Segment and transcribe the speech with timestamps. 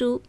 [0.00, 0.22] 珠。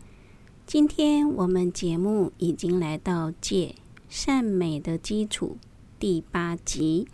[0.67, 3.75] 今天我们节目已经来到戒
[4.09, 5.55] 善美的基础
[5.97, 7.07] 第八集。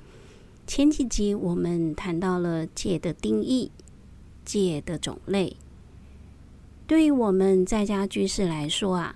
[0.65, 3.69] 前几集我们谈到了戒的定义、
[4.43, 5.55] 戒的种类。
[6.87, 9.15] 对于我们在家居士来说啊，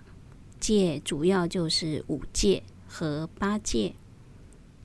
[0.59, 3.95] 戒主要就是五戒和八戒。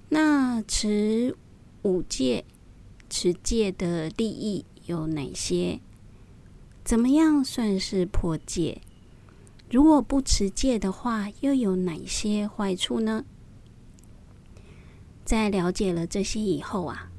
[0.09, 1.37] 那持
[1.83, 2.47] 五戒、
[3.11, 5.79] 持戒的利益有哪些？
[6.87, 8.81] 怎么样算是破戒？
[9.69, 13.25] 如果不持戒的话，又有哪些坏处呢？
[15.25, 17.11] 在了解了这些以后啊，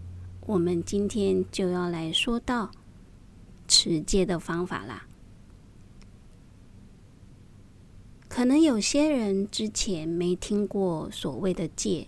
[0.45, 2.72] 我们今天就要来说到
[3.67, 5.05] 持戒的方法啦。
[8.30, 12.08] 可能有些人之前没听过所谓的戒，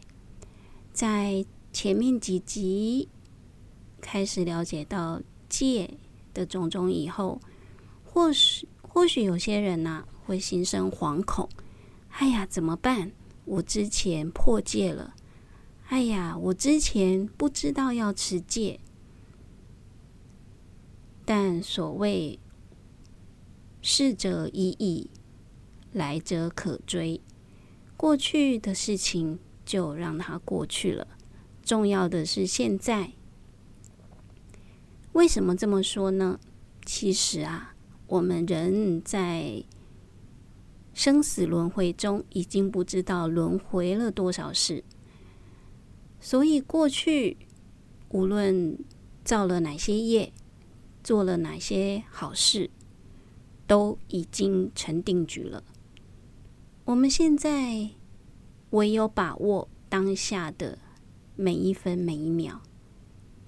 [0.93, 3.09] 在前面几集
[3.99, 5.97] 开始了解到戒
[6.33, 7.41] 的种种以后，
[8.19, 11.47] 或许或许有些人呢、会心生惶恐，
[12.09, 13.13] 哎呀，怎么办？
[13.45, 15.15] 我之前破戒了，
[15.87, 18.81] 哎呀，我之前不知道要持戒。
[21.23, 22.37] 但所谓
[23.81, 25.09] 逝者已矣，
[25.93, 27.21] 来者可追，
[27.95, 31.07] 过去的事情就让它过去了。
[31.63, 33.13] 重要的是现在。
[35.13, 36.37] 为什么这么说呢？
[36.85, 37.68] 其实啊，
[38.09, 39.63] 我们人在
[40.95, 44.83] 生死轮回中，已经不知道轮回了多少世，
[46.19, 47.37] 所以过去
[48.09, 48.79] 无论
[49.23, 50.33] 造了哪些业，
[51.03, 52.71] 做了哪些好事，
[53.67, 55.63] 都已经成定局了。
[56.85, 57.91] 我们现在
[58.71, 60.79] 唯有把握当下的
[61.35, 62.59] 每一分每一秒，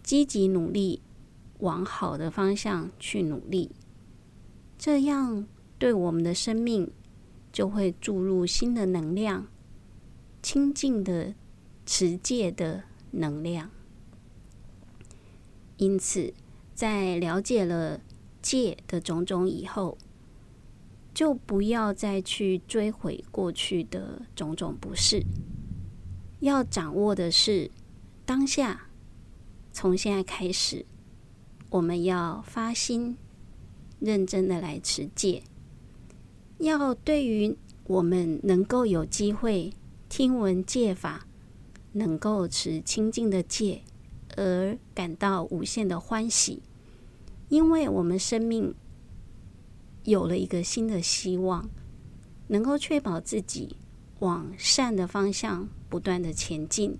[0.04, 1.02] 积极努力，
[1.58, 3.72] 往好的方向去努力，
[4.82, 5.46] 这样
[5.78, 6.92] 对我们的生命。
[7.54, 9.46] 就会注入新的能量，
[10.42, 11.36] 清净的
[11.86, 13.70] 持戒的能量。
[15.76, 16.34] 因此，
[16.74, 18.00] 在了解了
[18.42, 19.98] 戒的种种以后，
[21.14, 25.22] 就不要再去追悔过去的种种不是。
[26.40, 27.70] 要掌握的是
[28.26, 28.88] 当下，
[29.74, 30.86] 从现在开始，
[31.70, 33.18] 我们要发心，
[34.02, 35.44] 认真的来持戒。
[36.58, 39.72] 要对于我们能够有机会
[40.10, 41.26] 听闻戒法，
[41.94, 43.84] 能够持清净的戒，
[44.36, 46.62] 而感到无限的欢喜，
[47.50, 48.76] 因为我们生命
[50.04, 51.70] 有了一个新的希望，
[52.48, 53.78] 能够确保自己
[54.20, 56.98] 往善的方向不断的前进，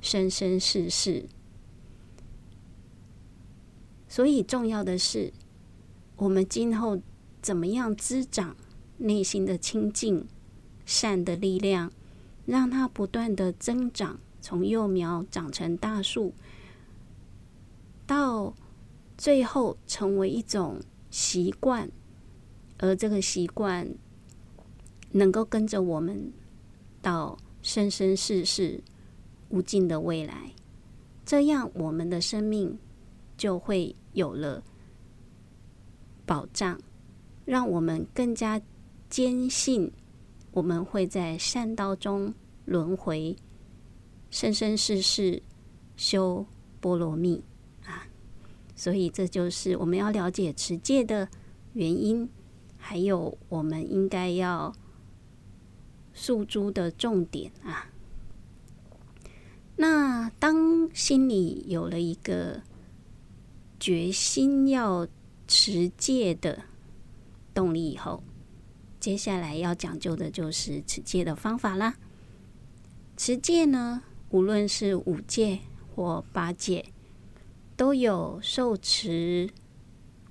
[0.00, 1.26] 生生世世。
[4.08, 5.32] 所以重要的是，
[6.22, 6.96] 我们今后
[7.40, 8.56] 怎么样滋长
[8.98, 10.24] 内心的清净、
[10.86, 11.90] 善的力量，
[12.46, 16.32] 让它不断的增长，从幼苗长成大树，
[18.06, 18.54] 到
[19.18, 21.90] 最后成为一种习惯，
[22.78, 23.92] 而这个习惯
[25.10, 26.32] 能够跟着我们
[27.00, 28.80] 到生生世世
[29.48, 30.52] 无尽的未来，
[31.26, 32.78] 这样我们的生命
[33.36, 34.62] 就会有了
[36.26, 36.80] 保障，
[37.44, 38.60] 让我们更加。
[39.08, 39.92] 坚信
[40.52, 42.32] 我们会在善道中
[42.64, 43.36] 轮回，
[44.30, 45.42] 生生世世
[45.98, 46.46] 修
[46.80, 47.44] 波罗蜜
[47.84, 48.08] 啊！
[48.74, 51.28] 所以这就是我们要了解持戒的
[51.74, 52.26] 原因，
[52.78, 54.74] 还有我们应该要
[56.14, 57.90] 诉诸的重点啊。
[59.76, 62.62] 那当心里有了一个
[63.78, 65.06] 决心要
[65.54, 66.62] 持戒的
[67.52, 68.22] 动力以后，
[68.98, 71.98] 接下来要讲究的就是持戒的方法啦。
[73.18, 75.58] 持戒呢，无论是五戒
[75.94, 76.86] 或八戒，
[77.76, 79.50] 都有受持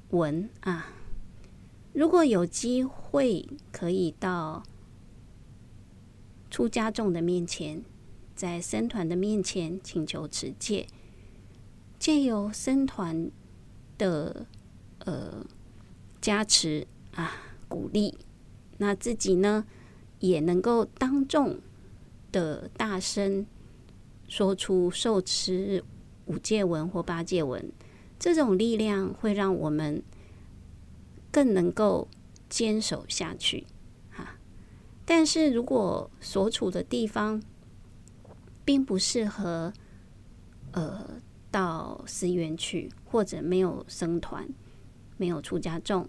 [0.09, 0.91] 文啊。
[1.93, 4.63] 如果有机会可以到
[6.49, 7.83] 出家众的面前，
[8.35, 10.87] 在僧团的面前请求持戒，
[11.99, 13.29] 借由僧团
[13.99, 14.47] 的
[15.05, 15.45] 呃
[16.19, 17.31] 加持啊
[17.67, 18.17] 鼓励。
[18.77, 19.65] 那自己呢，
[20.19, 21.59] 也能够当众
[22.31, 23.45] 的大声
[24.27, 25.83] 说出受持
[26.25, 27.71] 五戒文或八戒文，
[28.17, 30.01] 这种力量会让我们
[31.31, 32.07] 更能够
[32.49, 33.65] 坚守下去，
[34.09, 34.37] 哈。
[35.05, 37.41] 但是如果所处的地方
[38.63, 39.73] 并不适合，
[40.71, 41.21] 呃，
[41.51, 44.47] 到寺院去，或者没有僧团，
[45.21, 46.07] 没有出家众。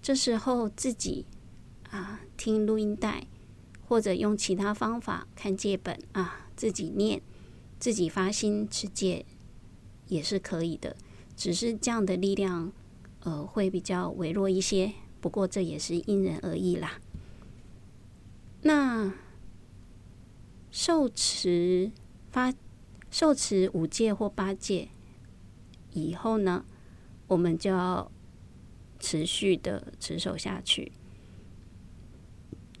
[0.00, 1.26] 这时候自己
[1.90, 3.26] 啊听录音带，
[3.86, 7.20] 或者用其他方法看戒本啊，自己念，
[7.78, 9.26] 自己发心持戒
[10.06, 10.96] 也是可以的。
[11.36, 12.72] 只是这样的力量，
[13.20, 14.94] 呃，会比较微弱一些。
[15.20, 16.98] 不过这也是因人而异啦。
[18.62, 19.12] 那
[20.70, 21.92] 受持
[22.30, 22.54] 发
[23.10, 24.88] 受持五戒或八戒
[25.92, 26.64] 以后呢，
[27.26, 28.10] 我们就要
[28.98, 30.92] 持续的持守下去。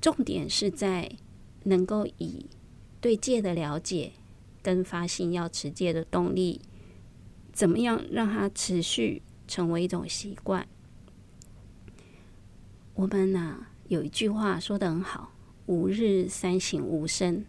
[0.00, 1.10] 重点是在
[1.64, 2.46] 能够以
[3.00, 4.12] 对戒的了解
[4.62, 6.60] 跟发心要持戒的动力，
[7.52, 10.66] 怎么样让它持续成为一种习惯？
[12.94, 15.32] 我们呢、有一句话说得很好
[15.66, 17.44] ：“吾日三省吾身。”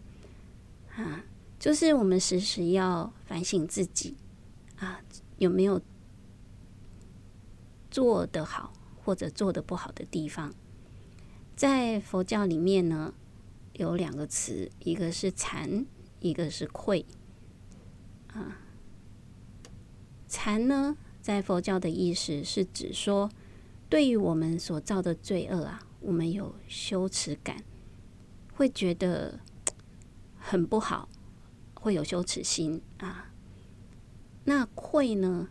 [0.96, 1.24] 啊，
[1.58, 4.16] 就是我们时时要反省自己
[4.78, 5.00] 啊，
[5.38, 5.80] 有没有
[7.90, 8.72] 做得好
[9.04, 10.54] 或者做得不好的地方。
[11.56, 13.12] 在佛教里面呢，
[13.74, 15.84] 有两个词，一个是惭，
[16.20, 17.04] 一个是愧。
[18.32, 18.58] 啊。
[20.28, 23.28] 惭呢，在佛教的意思是指说，
[23.88, 27.64] 对于我们所造的罪恶啊，我们有羞耻感，
[28.54, 29.40] 会觉得
[30.38, 31.08] 很不好，
[31.74, 33.32] 会有羞耻心啊。
[34.44, 35.48] 那愧呢，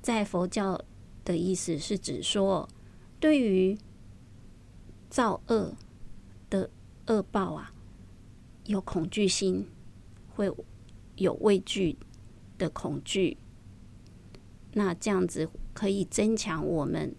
[0.00, 0.82] 在佛教
[1.26, 2.68] 的意思是指说，
[3.18, 3.76] 对于
[5.10, 5.74] 造恶
[6.48, 6.70] 的
[7.08, 7.74] 恶报啊，
[8.64, 9.66] 有恐惧心，
[10.34, 10.50] 会
[11.16, 11.98] 有畏惧
[12.56, 13.36] 的恐惧。
[14.72, 17.16] 那这样子可以增强我们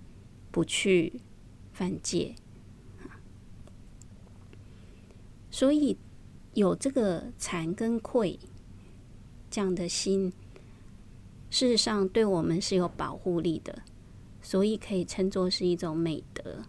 [0.51, 1.19] 不去
[1.73, 2.35] 犯戒，
[5.51, 5.97] 所以
[6.53, 8.39] 有这个惭跟愧
[9.49, 10.31] 这样的心，
[11.49, 13.81] 事实上对我们是有保护力的，
[14.47, 16.63] 所以可以称作是一种美德。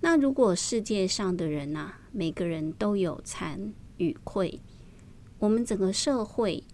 [0.00, 4.58] 那如果世界上的人呐，每个人都有惭与愧，
[5.38, 6.64] 我们整个社会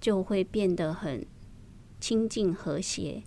[0.00, 1.26] 就会变得很。
[1.98, 3.24] 清净和谐。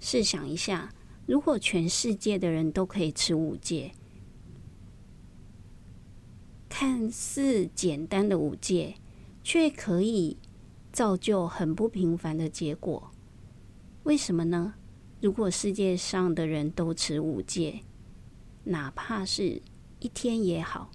[0.00, 0.94] 试想一下，
[1.26, 3.92] 如果全世界的人都可以持五戒，
[6.70, 8.94] 看似简单的五戒，
[9.44, 10.38] 却可以
[10.90, 13.10] 造就很不平凡的结果。
[14.04, 14.72] 为什么呢？
[15.26, 17.80] 如果世界上的人都持五戒，
[18.62, 19.60] 哪怕是
[19.98, 20.92] 一天也好，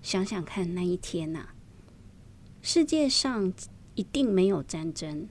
[0.00, 1.48] 想想看那一天呐、
[2.60, 3.52] 世界上
[3.96, 5.28] 一定没有战争。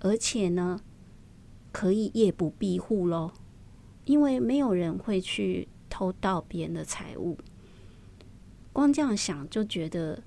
[0.00, 0.82] 而且呢，
[1.72, 3.32] 可以夜不闭户喽，
[4.04, 7.38] 因为没有人会去偷盗别人的财物。
[8.70, 10.22] 光这样想就觉得，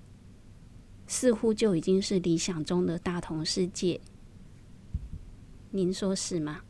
[1.06, 4.02] 似乎就已经是理想中的大同世界。
[5.70, 6.62] 您说是吗？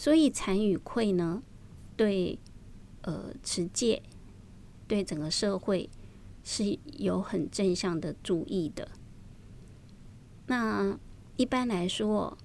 [0.00, 1.42] 所以惭与愧呢，
[1.94, 2.38] 对
[3.02, 4.02] 呃持戒，
[4.88, 5.90] 对整个社会
[6.42, 8.88] 是有很正向的注意的。
[10.46, 10.98] 那。
[11.36, 12.36] 一般来说，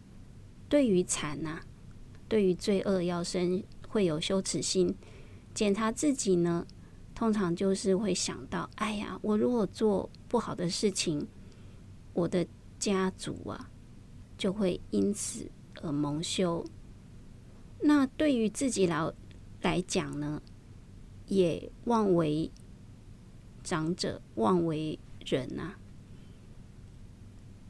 [0.69, 1.59] 对于惭呐，
[2.29, 4.95] 对于罪恶要生会有羞耻心，
[5.53, 6.65] 检查自己呢，
[7.13, 11.27] 通常就是会想到：哎呀，我如果做不好的事情，
[12.13, 12.47] 我的
[12.79, 13.69] 家族啊
[14.37, 15.51] 就会因此
[15.81, 16.65] 而蒙羞。
[17.87, 19.13] 那对于自己来
[19.61, 20.41] 来讲呢，
[21.27, 22.51] 也妄为
[23.63, 25.77] 长者，妄为人啊。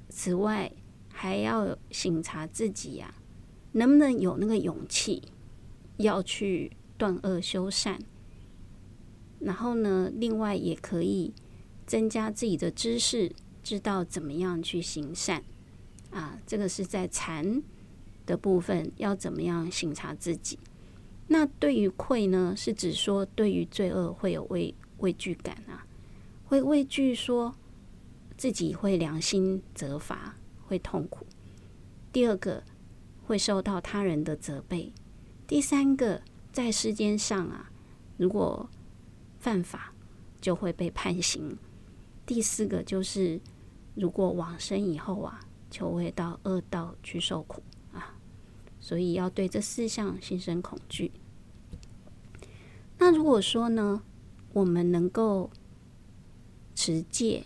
[0.08, 0.72] 此外，
[1.10, 3.14] 还要省察自己呀、
[3.74, 5.22] 能不能有那个勇气
[5.98, 8.00] 要去断恶修善？
[9.40, 11.34] 然后呢，另外也可以
[11.86, 13.30] 增加自己的知识，
[13.62, 15.44] 知道怎么样去行善
[16.12, 16.40] 啊。
[16.48, 17.62] 这个是在禅
[18.26, 20.60] 的部分，要怎么样省察自己？
[21.28, 25.86] 那对于愧呢，是指说对于罪恶会有畏畏惧感啊，
[26.46, 27.56] 会畏惧说
[28.38, 30.36] 自己会良心责罚。
[30.68, 31.28] 会痛苦。
[32.12, 32.64] 第二个
[33.28, 34.92] 会受到他人的责备。
[35.46, 36.20] 第三个，
[36.52, 37.70] 在世间上啊，
[38.18, 38.68] 如果
[39.38, 39.94] 犯法
[40.42, 41.56] 就会被判刑。
[42.26, 43.40] 第四个就是，
[43.94, 45.40] 如果往生以后啊，
[45.70, 47.62] 就会到恶道去受苦。
[48.86, 51.12] 所以要对这四项心生恐惧。
[53.00, 54.04] 那如果说呢，
[54.54, 55.50] 我们能够
[56.76, 57.46] 持戒，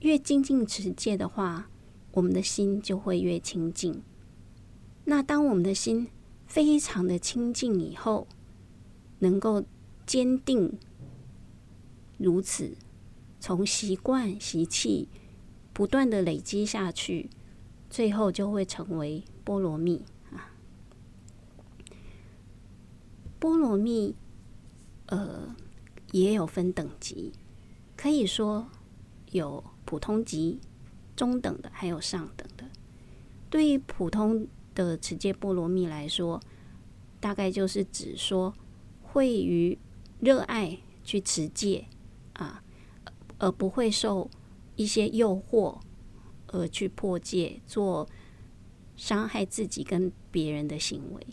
[0.00, 1.70] 越精进持戒的话，
[2.10, 4.02] 我们的心就会越清净。
[5.04, 6.08] 那当我们的心
[6.44, 8.26] 非常的清净以后，
[9.20, 9.62] 能够
[10.04, 10.76] 坚定
[12.18, 12.76] 如此，
[13.38, 15.08] 从习惯习气
[15.72, 17.30] 不断的累积下去，
[17.88, 20.02] 最后就会成为波罗蜜
[20.32, 20.50] 啊。
[23.46, 24.12] 波罗蜜，
[25.06, 25.54] 呃，
[26.10, 27.32] 也有分等级，
[27.96, 28.66] 可以说
[29.30, 30.58] 有普通级、
[31.14, 32.64] 中等的，还有上等的。
[33.48, 36.42] 对于普通的持戒波罗蜜来说，
[37.20, 38.52] 大概就是指说
[39.00, 39.78] 会于
[40.18, 41.86] 热爱去持戒
[42.32, 42.64] 啊，
[43.38, 44.28] 而不会受
[44.74, 45.78] 一些诱惑
[46.48, 48.08] 而去破戒，做
[48.96, 51.24] 伤害自己跟别人的行为。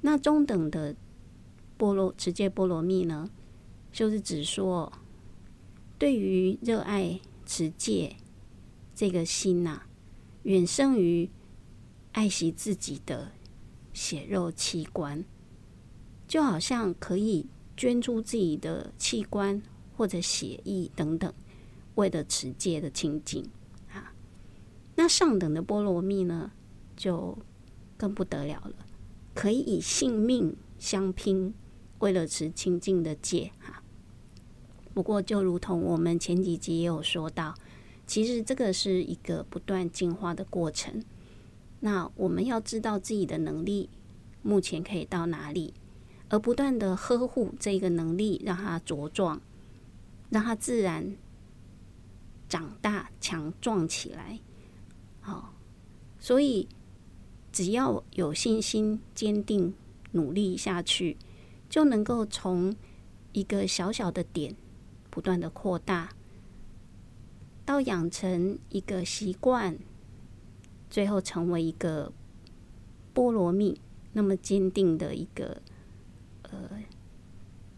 [0.00, 0.96] 那中等的
[1.82, 3.28] 波罗持戒波罗蜜呢，
[3.90, 4.92] 就是指说，
[5.98, 8.14] 对于热爱持戒
[8.94, 9.82] 这个心呐、
[10.44, 11.28] 远胜于
[12.12, 13.32] 爱惜自己的
[13.92, 15.24] 血肉器官，
[16.28, 19.60] 就好像可以捐出自己的器官
[19.96, 21.34] 或者血液等等，
[21.96, 23.44] 为了持戒的清净
[23.90, 24.14] 啊。
[24.94, 26.52] 那上等的波罗蜜呢，
[26.94, 27.36] 就
[27.96, 28.86] 更不得了了。
[29.34, 31.52] 可以以性命相拼，
[32.02, 33.82] 为了持清净的戒哈。
[34.92, 37.54] 不过，就如同我们前几集也有说到，
[38.06, 41.02] 其实这个是一个不断进化的过程。
[41.80, 43.88] 那我们要知道自己的能力
[44.42, 45.72] 目前可以到哪里，
[46.28, 49.40] 而不断的呵护这个能力，让它茁壮，
[50.30, 51.16] 让它自然
[52.48, 54.40] 长大强壮起来。
[55.20, 55.54] 好，
[56.18, 56.68] 所以。
[57.54, 59.74] 只要有信心、坚定、
[60.12, 61.18] 努力下去，
[61.72, 62.76] 就能够从
[63.32, 64.54] 一个小小的点
[65.08, 66.10] 不断的扩大，
[67.64, 69.78] 到养成一个习惯，
[70.90, 72.12] 最后成为一个
[73.14, 73.80] 波罗蜜
[74.12, 75.62] 那么坚定的一个
[76.42, 76.82] 呃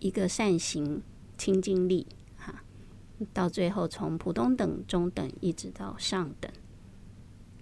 [0.00, 1.00] 一个善行
[1.38, 2.04] 清净力
[2.36, 2.64] 哈，
[3.32, 6.50] 到最后从普通等、中等一直到上等，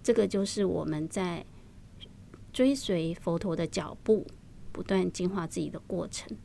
[0.03, 1.45] 这个就是我们在。
[2.55, 4.27] 追随佛陀的脚步，
[4.73, 6.37] 不断进化自己的过程。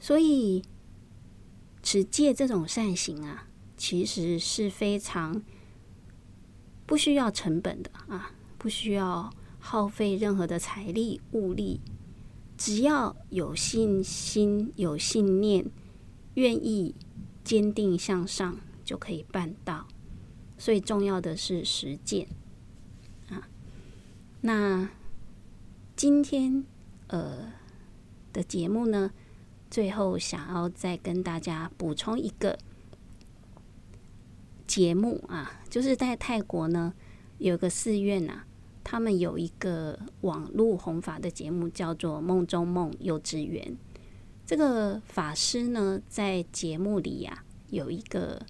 [0.00, 0.62] 所以，
[1.82, 3.46] 持戒这种善行啊，
[3.76, 5.42] 其实是非常
[6.84, 11.80] 不需要成本的啊，不需要耗费任何的财力物力，
[12.56, 15.64] 只要有信心、有信念，
[16.34, 16.94] 愿意
[17.44, 19.86] 坚定向上，就可以办到。
[20.58, 22.26] 所以，重要的是实践
[23.28, 23.48] 啊。
[24.40, 24.88] 那
[25.94, 26.64] 今天
[27.08, 27.52] 呃
[28.32, 29.12] 的节目呢，
[29.70, 32.58] 最后想要再跟大家补充一个
[34.66, 36.94] 节目啊，就是在泰国呢
[37.38, 38.46] 有个寺院呐、啊，
[38.82, 43.64] 他们有一个网络弘法的节目，叫做《梦中梦幼稚园》。
[44.46, 48.44] 这个法师呢，在节目里呀、有一个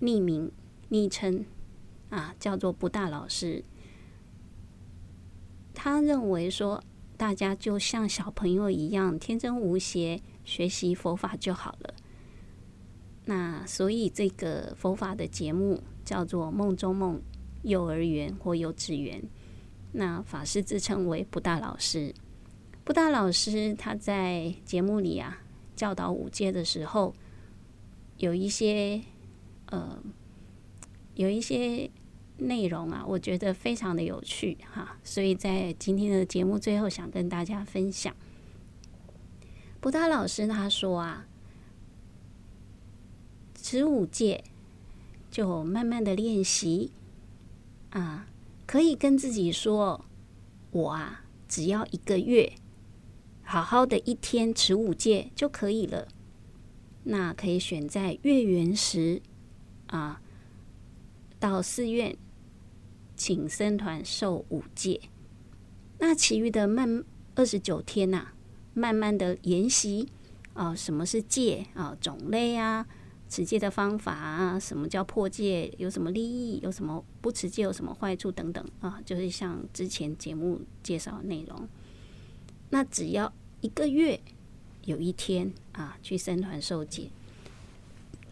[0.00, 0.50] 匿名
[0.88, 1.44] 昵称
[2.10, 3.64] 啊，叫做不大老师。
[5.74, 6.82] 他认为说，
[7.16, 11.94] 大家就像小朋友一样天真无邪，学习佛法就好了。
[13.24, 17.22] 那所以这个佛法的节目叫做“梦中梦
[17.62, 19.22] 幼儿园”或幼稚园。
[19.92, 22.14] 那法师自称为不大老师。
[22.84, 25.38] 不大老师他在节目里啊
[25.76, 27.14] 教导五戒的时候，
[28.18, 29.00] 有一些
[29.66, 30.02] 呃，
[31.14, 31.90] 有一些。
[32.42, 38.14] 内容啊，我觉得非常的有趣哈，所以在今天的节目最后，想跟大家分享。
[39.80, 41.26] 不大老师他说啊，
[43.54, 44.44] 持五戒
[45.30, 46.92] 就慢慢的练习
[47.90, 48.28] 啊，
[48.66, 50.04] 可以跟自己说，
[50.70, 52.52] 我啊，只要一个月
[53.42, 56.08] 好好的一天持五戒就可以了。
[57.04, 59.20] 那可以选在月圆时
[59.88, 60.20] 啊，
[61.40, 62.16] 到寺院。
[63.16, 65.00] 请僧团受五戒，
[65.98, 67.04] 那其余的慢
[67.34, 68.28] 二十九天呐、
[68.74, 70.08] 慢慢的研习
[70.54, 72.86] 啊，什么是戒啊，种类啊，
[73.28, 81.68] 持戒的方法啊，什么叫破戒，有什么利益，有什么不持戒有什么坏处等等啊，就是像之前节目介绍的内容。
[82.70, 84.20] 那只要一个月
[84.84, 87.10] 有一天啊，去僧团受戒。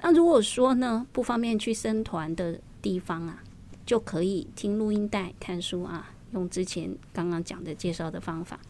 [0.02, 3.44] 那如果说呢，不方便去僧团的地方啊。
[3.90, 8.60] 就可以听录音带、看书啊，用之前刚刚讲的介绍的方法。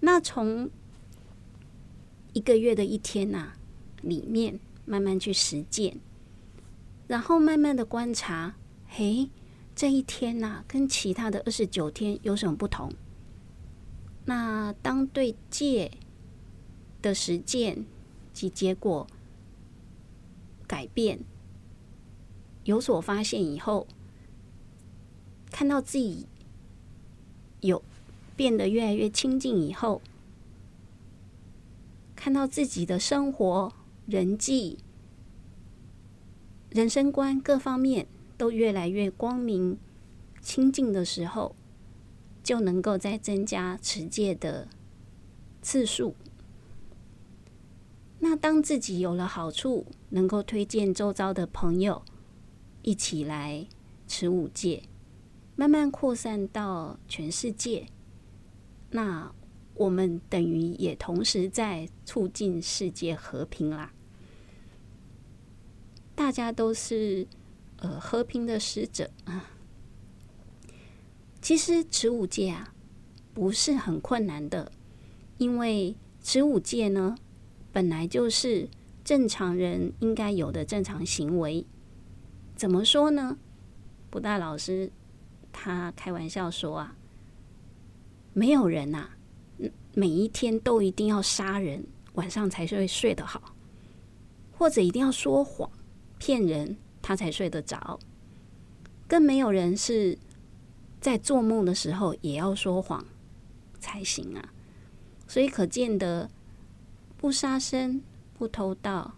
[0.00, 0.68] 那从
[2.34, 3.54] 一个月的一天呐、
[4.02, 5.98] 里面慢慢去实践，
[7.06, 8.54] 然后慢慢的观察，
[8.86, 9.30] 嘿，
[9.74, 12.92] 这一天呐、跟其他的二十九天有什么不同？
[14.26, 15.90] 那当对戒
[17.00, 17.86] 的实践
[18.34, 19.06] 及结果
[20.66, 21.18] 改变
[22.64, 23.86] 有所发现以后，
[25.50, 26.26] 看到自己
[27.60, 27.82] 有
[28.36, 30.00] 变得越来越清净以后，
[32.14, 33.72] 看到自己的生活、
[34.06, 34.78] 人际、
[36.70, 39.78] 人生观各方面都越来越光明、
[40.40, 41.56] 清净的时候，
[42.42, 44.68] 就能够再增加持戒的
[45.62, 46.14] 次数。
[48.20, 52.02] 那当自己有了好处，能够推荐周遭的朋友
[52.82, 53.66] 一起来
[54.06, 54.82] 持五戒，
[55.58, 57.84] 慢慢扩散到全世界。
[58.92, 59.34] 那
[59.74, 63.92] 我们等于也同时在促进世界和平啦。
[66.14, 67.26] 大家都是
[67.78, 69.50] 呃和平的使者啊。
[71.42, 72.72] 其实持五戒啊，
[73.34, 74.70] 不是很困难的，
[75.38, 77.16] 因为持五戒呢，
[77.72, 78.68] 本来就是
[79.02, 81.66] 正常人应该有的正常行为。
[82.54, 83.36] 怎么说呢？
[84.08, 84.92] 布大老师
[85.60, 86.94] 他开玩笑说啊，
[88.32, 89.08] 没有人呐，
[89.92, 91.84] 每一天都一定要杀人，
[92.14, 93.54] 晚上才会睡得好，
[94.56, 95.68] 或者一定要说谎
[96.18, 97.98] 骗人，他才睡得着。
[99.08, 100.16] 更没有人是
[101.00, 103.04] 在做梦的时候也要说谎
[103.80, 104.52] 才行啊。
[105.26, 106.30] 所以可见的。
[107.20, 108.00] 不杀生，
[108.32, 109.12] 不偷盗，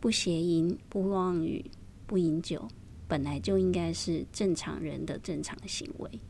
[0.00, 1.70] 不邪淫，不妄语，
[2.06, 2.66] 不饮酒，
[3.06, 6.20] 本来就应该是正常人的正常行为。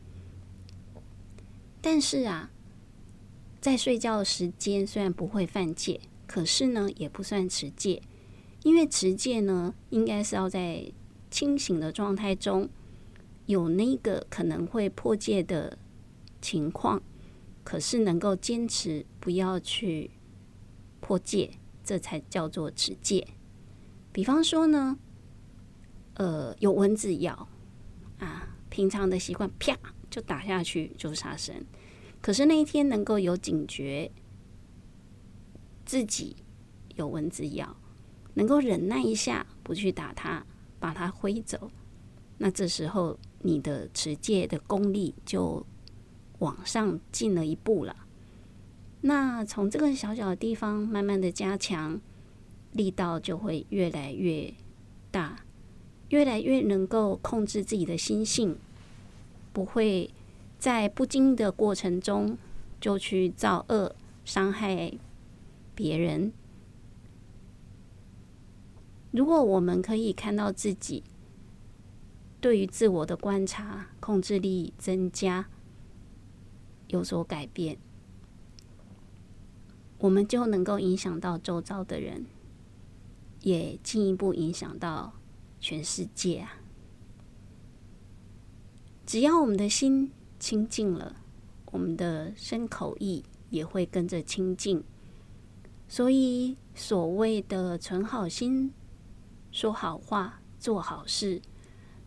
[1.80, 2.50] 但是啊，
[3.60, 8.02] 在睡觉时间虽然不会犯戒，可是呢，也不算持戒，
[8.62, 10.90] 因为持戒呢，应该是要在
[11.30, 12.68] 清醒的状态中
[13.46, 15.78] 有那个可能会破戒的
[16.40, 17.02] 情况，
[17.62, 20.10] 可是能够坚持不要去。
[21.06, 21.50] 破戒，
[21.84, 23.28] 这才叫做持戒。
[24.10, 24.98] 比方说呢，
[26.14, 27.48] 呃，有蚊子咬
[28.18, 29.76] 啊，平常的习惯啪
[30.10, 31.54] 就打下去就杀生。
[32.20, 34.10] 可是那一天能够有警觉，
[35.84, 36.36] 自己
[36.94, 37.76] 有蚊子咬，
[38.34, 40.46] 能够忍耐一下不去打它，
[40.78, 41.70] 把它挥走，
[42.38, 45.66] 那这时候你的持戒的功力就
[46.38, 47.94] 往上进了一步了。
[49.02, 52.00] 那从这个小小的地方慢慢的加强，
[52.72, 54.54] 力道就会越来越
[55.10, 55.43] 大，
[56.14, 58.56] 越来越能够控制自己的心性，
[59.52, 60.08] 不会
[60.60, 62.38] 在不经意的过程中
[62.80, 64.92] 就去造恶，伤害
[65.74, 66.32] 别人。
[69.10, 71.02] 如果我们可以看到自己
[72.40, 75.48] 对于自我的观察，控制力增加，
[76.86, 77.76] 有所改变。
[79.98, 82.26] 我们就能够影响到周遭的人，
[83.40, 85.14] 也进一步影响到
[85.64, 86.60] 全世界啊！
[89.06, 91.16] 只要我们的心清净了，
[91.72, 94.84] 我们的身口意也会跟着清净。
[95.88, 98.74] 所以，所谓的存好心、
[99.50, 101.40] 说好话、做好事，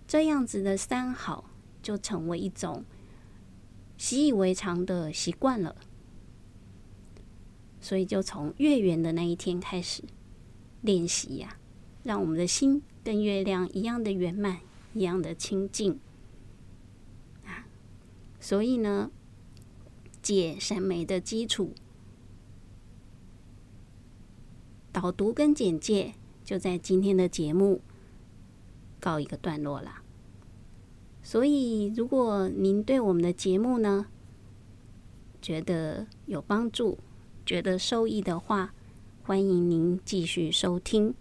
[0.08, 1.50] 这样子的三好，
[1.82, 2.86] 就成为一种
[3.98, 5.76] 习以为常的习惯了。
[7.82, 10.04] 所以，就从月圆的那一天开始
[10.82, 11.58] 练习呀，
[12.04, 14.60] 让我们的心跟月亮一样的圆满，
[14.94, 15.98] 一样的清净
[17.46, 17.66] 啊。
[18.38, 19.10] 所以呢，
[20.22, 21.72] 戒三昧的基础
[24.92, 27.80] 导读跟简介就在今天的节目
[29.00, 30.02] 告一个段落了。
[31.24, 34.08] 所以，如果您对我们的节目呢
[35.42, 36.98] 觉得有帮助，
[37.46, 38.74] 觉得受益的话，
[39.24, 41.16] 欢迎您继续收听。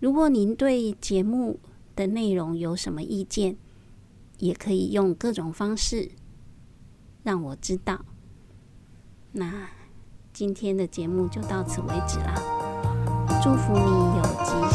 [0.00, 1.58] 如果您对节目
[1.96, 3.56] 的内容有什么意见，
[4.38, 6.10] 也可以用各种方式
[7.22, 8.04] 让我知道。
[9.32, 9.68] 那
[10.32, 12.34] 今天的节目就到此为止啦，
[13.42, 14.73] 祝福你有吉。